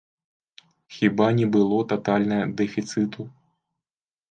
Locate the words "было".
1.57-1.77